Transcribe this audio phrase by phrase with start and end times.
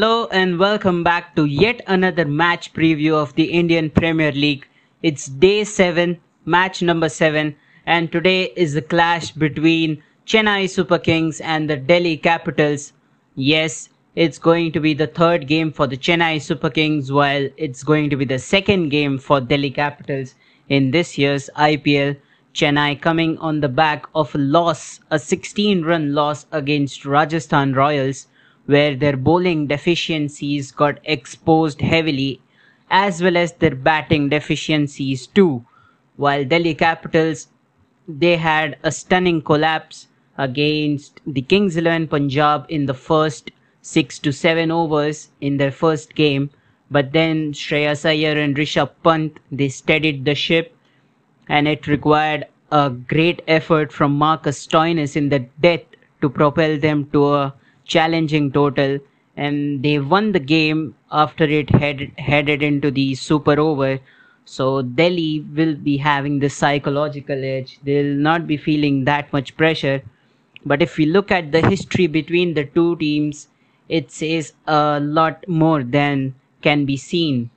[0.00, 4.66] Hello and welcome back to yet another match preview of the Indian Premier League.
[5.02, 7.54] It's day 7, match number 7,
[7.84, 12.94] and today is the clash between Chennai Super Kings and the Delhi Capitals.
[13.34, 17.82] Yes, it's going to be the third game for the Chennai Super Kings, while it's
[17.82, 20.34] going to be the second game for Delhi Capitals
[20.70, 22.16] in this year's IPL.
[22.54, 28.28] Chennai coming on the back of a loss, a 16 run loss against Rajasthan Royals
[28.66, 32.40] where their bowling deficiencies got exposed heavily,
[32.90, 35.64] as well as their batting deficiencies too.
[36.16, 37.48] While Delhi Capitals,
[38.08, 43.50] they had a stunning collapse against the Kings 11 Punjab in the first
[43.82, 46.50] 6 to 7 overs in their first game.
[46.90, 50.74] But then Shreyas Iyer and Rishabh Pant, they steadied the ship
[51.48, 55.84] and it required a great effort from Marcus Stoinis in the death
[56.20, 57.54] to propel them to a
[57.94, 58.98] challenging total
[59.36, 63.98] and they won the game after it headed, headed into the super over.
[64.44, 67.78] So Delhi will be having the psychological edge.
[67.84, 70.02] They'll not be feeling that much pressure.
[70.64, 73.48] But if we look at the history between the two teams,
[73.88, 77.50] it says a lot more than can be seen.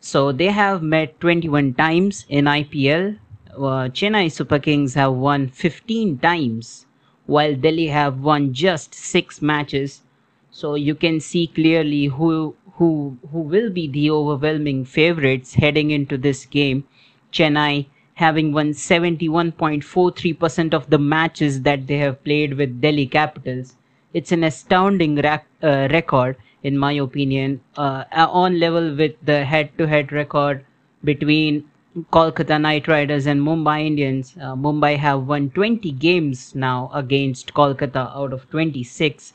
[0.00, 3.18] So they have met 21 times in IPL.
[3.52, 6.85] Uh, Chennai Super Kings have won 15 times
[7.26, 10.02] while Delhi have won just six matches.
[10.50, 16.16] So you can see clearly who who who will be the overwhelming favorites heading into
[16.18, 16.84] this game.
[17.32, 23.74] Chennai having won 71.43% of the matches that they have played with Delhi Capitals.
[24.14, 30.12] It's an astounding rac- uh, record, in my opinion, uh, on level with the head-to-head
[30.12, 30.64] record
[31.04, 31.64] between
[31.96, 34.36] Kolkata Knight Riders and Mumbai Indians.
[34.36, 39.32] Uh, Mumbai have won 20 games now against Kolkata out of 26.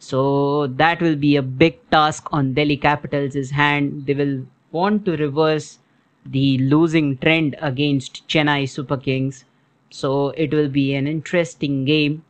[0.00, 4.06] So that will be a big task on Delhi Capitals' hand.
[4.06, 5.78] They will want to reverse
[6.26, 9.44] the losing trend against Chennai Super Kings.
[9.90, 12.24] So it will be an interesting game.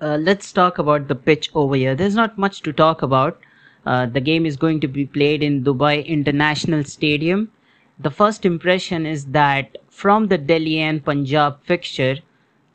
[0.00, 1.94] Uh, let's talk about the pitch over here.
[1.94, 3.38] There's not much to talk about.
[3.86, 7.52] Uh, the game is going to be played in Dubai International Stadium
[7.98, 12.16] the first impression is that from the Delhi and Punjab fixture,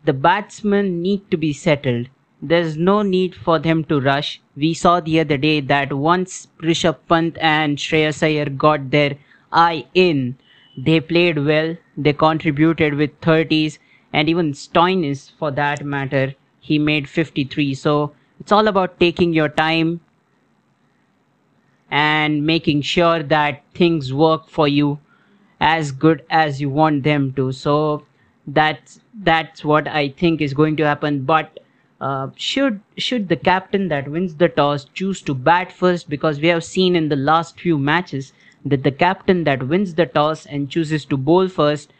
[0.05, 2.07] the batsmen need to be settled.
[2.41, 4.41] There's no need for them to rush.
[4.55, 9.17] We saw the other day that once Rishabh Pant and Shreyas Iyer got their
[9.51, 10.37] eye in,
[10.77, 13.77] they played well, they contributed with 30s,
[14.13, 17.73] and even Stoinis, for that matter, he made 53.
[17.73, 19.99] So it's all about taking your time
[21.91, 24.99] and making sure that things work for you
[25.59, 27.51] as good as you want them to.
[27.51, 28.05] So
[28.47, 31.23] that's that's what i think is going to happen.
[31.23, 31.59] But
[32.01, 36.47] uh, should should the captain that wins the toss choose to bat first because we
[36.47, 38.31] have seen in the last few matches
[38.65, 41.93] that the captain that wins the toss and chooses to bowl first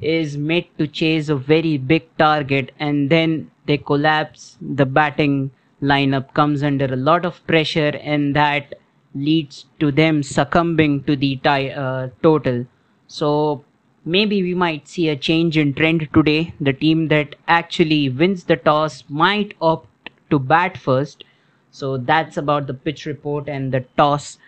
[0.00, 4.56] is made to chase a very big target and then they collapse.
[4.60, 5.50] The batting
[5.82, 8.74] lineup comes under a lot of pressure and that
[9.14, 12.66] leads to them succumbing to the tie, uh, total
[13.08, 13.64] so
[14.04, 16.54] maybe we might see a change in trend today.
[16.60, 21.24] The team that actually wins the toss might opt to bat first.
[21.70, 24.38] So that's about the pitch report and the toss.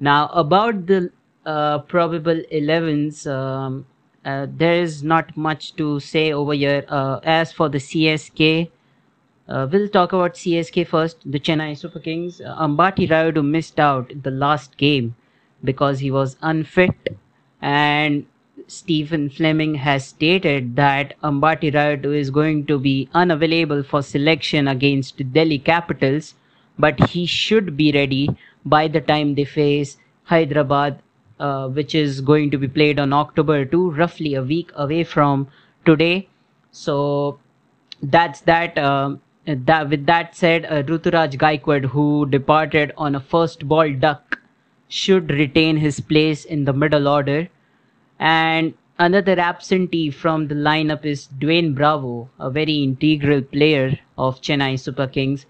[0.00, 1.10] Now about the
[1.46, 3.86] uh, probable 11s, um,
[4.24, 6.84] uh, there is not much to say over here.
[6.88, 8.70] Uh, as for the CSK,
[9.48, 11.18] uh, we'll talk about CSK first.
[11.24, 12.40] The Chennai Super Kings.
[12.40, 15.14] Uh, Ambati Rayudu missed out the last game
[15.64, 17.16] because he was unfit
[17.60, 18.26] and
[18.66, 25.32] Stephen Fleming has stated that Ambati Rayudu is going to be unavailable for selection against
[25.32, 26.34] Delhi Capitals,
[26.78, 28.28] but he should be ready
[28.64, 31.00] by the time they face Hyderabad,
[31.40, 35.48] uh, which is going to be played on October 2, roughly a week away from
[35.84, 36.28] today.
[36.70, 37.38] So
[38.02, 38.76] that's that.
[38.76, 39.16] Uh,
[39.46, 44.37] that with that said, uh, Ruturaj Gaikwad, who departed on a first ball duck
[44.88, 47.48] should retain his place in the middle order.
[48.18, 54.78] And another absentee from the lineup is Dwayne Bravo, a very integral player of Chennai
[54.78, 55.46] Super Kings.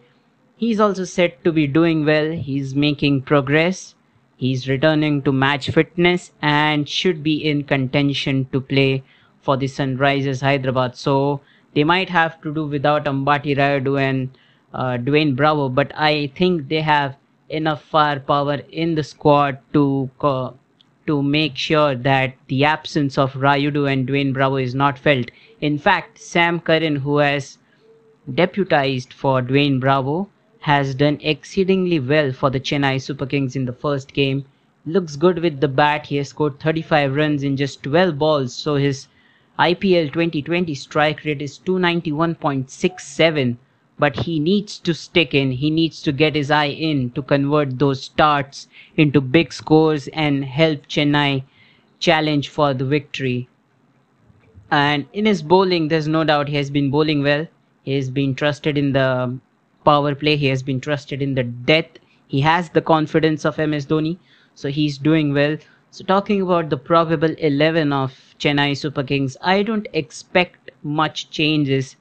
[0.56, 2.32] He's also said to be doing well.
[2.32, 3.94] He's making progress.
[4.36, 9.02] He's returning to match fitness and should be in contention to play
[9.40, 10.96] for the Sunrisers Hyderabad.
[10.96, 11.40] So
[11.74, 14.30] they might have to do without Ambati Rayudu and
[14.74, 17.16] uh, Dwayne Bravo, but I think they have
[17.48, 20.50] enough firepower in the squad to uh,
[21.06, 25.30] to make sure that the absence of Rayudu and Dwayne Bravo is not felt.
[25.60, 27.56] In fact, Sam Curran, who has
[28.34, 30.28] deputized for Dwayne Bravo,
[30.60, 34.44] has done exceedingly well for the Chennai Super Kings in the first game.
[34.84, 36.06] Looks good with the bat.
[36.06, 39.08] He has scored 35 runs in just 12 balls, so his
[39.58, 43.56] IPL 2020 strike rate is 291.67.
[43.98, 47.78] But he needs to stick in, he needs to get his eye in to convert
[47.78, 51.42] those starts into big scores and help Chennai
[51.98, 53.48] challenge for the victory.
[54.70, 57.46] And in his bowling, there's no doubt he has been bowling well.
[57.82, 59.38] He has been trusted in the
[59.84, 60.36] power play.
[60.36, 61.88] He has been trusted in the death.
[62.28, 64.18] He has the confidence of MS Dhoni,
[64.54, 65.56] so he's doing well.
[65.90, 71.96] So talking about the probable 11 of Chennai Super Kings, I don't expect much changes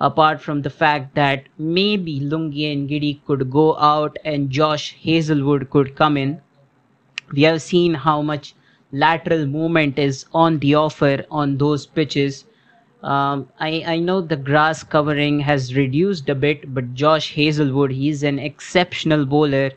[0.00, 5.70] apart from the fact that maybe Lungi and Ngidi could go out and Josh Hazlewood
[5.70, 6.40] could come in.
[7.32, 8.54] We have seen how much
[8.92, 12.44] lateral movement is on the offer on those pitches
[13.02, 18.22] um, I, I know the grass covering has reduced a bit, but Josh Hazlewood, he's
[18.24, 19.70] an exceptional bowler,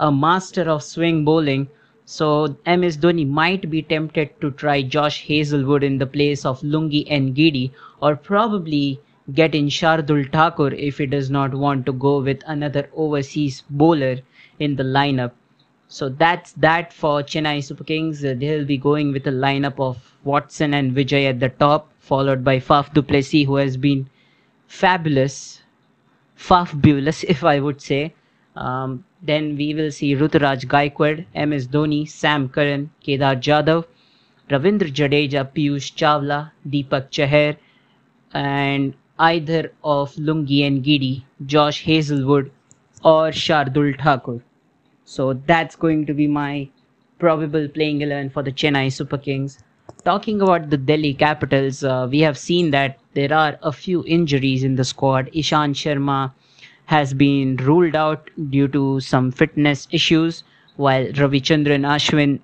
[0.00, 1.68] a master of swing bowling.
[2.06, 7.06] So MS Dhoni might be tempted to try Josh Hazlewood in the place of Lungi
[7.10, 9.00] and Ngidi, or probably
[9.32, 14.18] get in Shardul Thakur if he does not want to go with another overseas bowler
[14.58, 15.32] in the lineup.
[15.88, 18.24] So that's that for Chennai Super Kings.
[18.24, 22.42] Uh, they'll be going with a lineup of Watson and Vijay at the top followed
[22.42, 24.08] by Faf du Plessis, who has been
[24.66, 25.62] fabulous,
[26.34, 28.14] fabulous, if I would say.
[28.56, 33.86] Um, then we will see Ruturaj Gaikwad, MS Dhoni, Sam Curran, Kedar Jadhav,
[34.50, 37.56] Ravindra Jadeja, Piyush Chawla, Deepak Chahar,
[38.34, 38.94] and
[39.30, 42.50] either of Lungi and Ngidi, Josh Hazlewood,
[43.04, 44.40] or Shardul Thakur.
[45.04, 46.68] So that's going to be my
[47.18, 49.58] probable playing 11 for the Chennai Super Kings
[50.04, 54.64] talking about the Delhi Capitals, uh, we have seen that there are a few injuries
[54.64, 55.30] in the squad.
[55.32, 56.32] Ishant Sharma
[56.86, 60.42] has been ruled out due to some fitness issues,
[60.76, 62.40] while Ravichandran Ashwin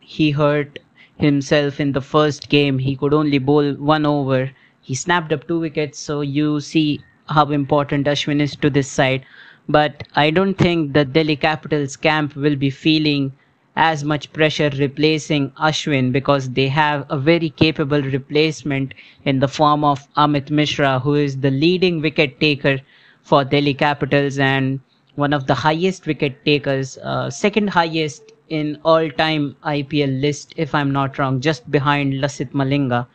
[0.00, 0.78] he hurt
[1.18, 2.78] himself in the first game.
[2.78, 4.50] He could only bowl one over.
[4.82, 9.24] He snapped up two wickets, so you see how important Ashwin is to this side.
[9.68, 13.32] But I don't think the Delhi Capitals camp will be feeling
[13.76, 18.94] as much pressure replacing Ashwin because they have a very capable replacement
[19.24, 22.80] in the form of Amit Mishra, who is the leading wicket taker
[23.22, 24.80] for Delhi Capitals and
[25.14, 30.74] one of the highest wicket takers, uh, second highest in all time IPL list, if
[30.74, 33.06] I'm not wrong, just behind Lasith Malinga.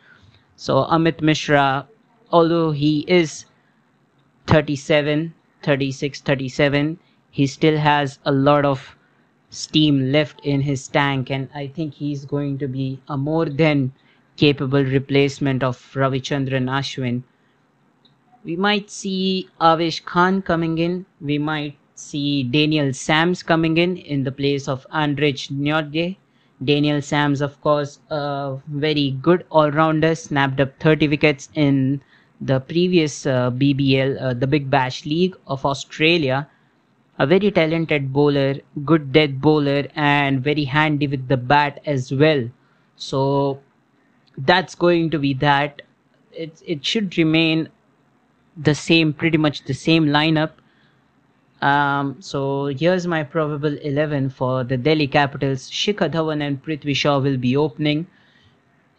[0.56, 1.86] So Amit Mishra,
[2.32, 3.44] although he is
[4.46, 6.98] 37, 36, 37,
[7.30, 8.96] he still has a lot of
[9.50, 13.92] steam left in his tank, and I think he's going to be a more than
[14.36, 17.22] capable replacement of Ravichandran Ashwin.
[18.42, 21.04] We might see Avesh Khan coming in.
[21.20, 26.16] We might see Daniel Sams coming in in the place of Anrich Nortje.
[26.64, 32.02] Daniel Sams, of course, a very good all-rounder, snapped up 30 wickets in
[32.40, 36.48] the previous uh, BBL, uh, the Big Bash League of Australia
[37.18, 42.48] a very talented bowler, good death bowler, and very handy with the bat as well.
[42.96, 43.62] So
[44.36, 45.82] that's going to be that.
[46.32, 47.68] It it should remain
[48.56, 50.52] the same, pretty much the same lineup.
[51.66, 55.68] Um, so here's my probable 11 for the Delhi Capitals.
[55.68, 58.06] Shikhar Dhawan and Prithvi Shaw will be opening.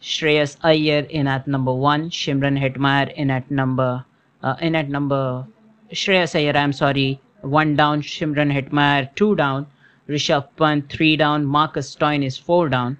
[0.02, 2.10] Shreyas Iyer in at number one.
[2.10, 4.04] Shimron Hetmyer in at number
[4.42, 5.46] uh, in at number
[5.92, 6.54] Shreyas Iyer.
[6.58, 9.66] I'm sorry one down, Shimron Hetmyer two down,
[10.06, 12.98] Rishabh Pant three down, Marcus Stoinis four down,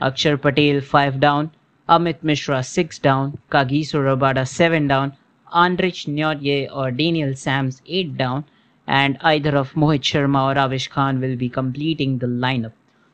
[0.00, 1.50] Akshar Patel five down,
[1.88, 5.12] Amit Mishra six down, Kagiso Rabada seven down,
[5.52, 8.44] Anrich Nortje or Daniel Sams eight down,
[8.88, 12.72] and either of Mohit Sharma or Avesh Khan will be completing the lineup.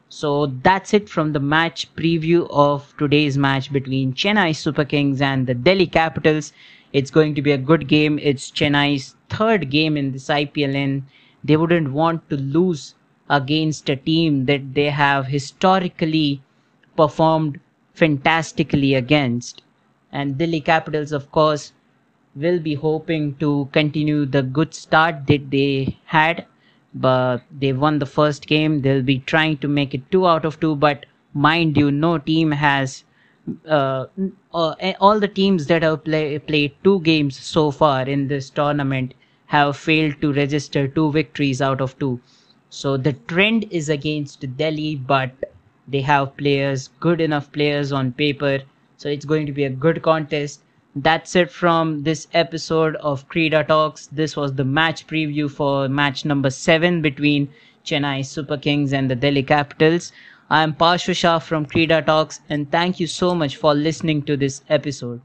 [0.08, 5.48] So that's it from the match preview of today's match between Chennai Super Kings and
[5.48, 6.52] the Delhi Capitals.
[6.92, 8.20] It's going to be a good game.
[8.22, 11.02] It's Chennai's third game in this IPL and
[11.42, 12.94] they wouldn't want to lose
[13.28, 16.40] against a team that they have historically
[16.96, 17.58] performed
[17.94, 19.62] fantastically against.
[20.12, 21.72] And Delhi Capitals, of course,
[22.36, 26.46] will be hoping to continue the good start that they had,
[26.94, 28.82] but they won the first game.
[28.82, 32.50] They'll be trying to make it two out of two, but mind you, no team
[32.50, 33.04] has
[33.68, 34.06] uh,
[34.54, 39.14] uh, all the teams that have play, played two games so far in this tournament
[39.46, 42.20] have failed to register two victories out of two.
[42.70, 45.30] So the trend is against Delhi, but
[45.86, 48.60] they have players, good enough players on paper.
[48.96, 50.63] So it's going to be a good contest.
[50.96, 54.06] That's it from this episode of Krida Talks.
[54.06, 57.48] This was the match preview for match number 7 between
[57.84, 60.12] Chennai Super Kings and the Delhi Capitals.
[60.48, 64.36] I am Parshu Shah from Krida Talks and thank you so much for listening to
[64.36, 65.20] this episode.